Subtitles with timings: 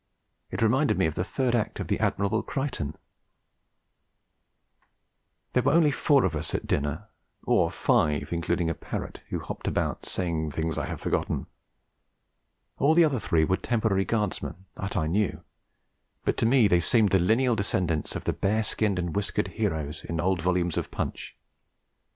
[0.49, 2.95] It reminded me of the third act of The Admirable Crichton.
[5.53, 7.07] There were only four of us at dinner,
[7.43, 11.45] or five including a parrot who hopped about saying things I have forgotten.
[12.79, 15.43] All the other three were temporary Guardsmen; that I knew;
[16.25, 20.03] but to me they seemed the lineal descendants of the bear skinned and whiskered heroes
[20.03, 21.37] in old volumes of Punch.